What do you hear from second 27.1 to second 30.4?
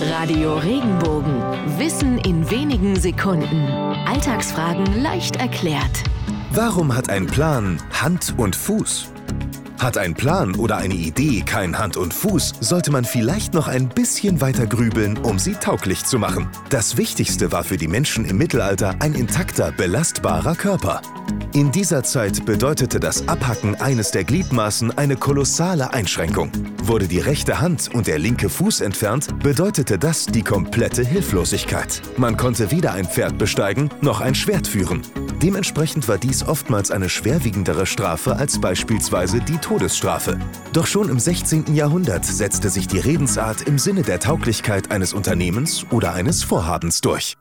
rechte Hand und der linke Fuß entfernt, bedeutete das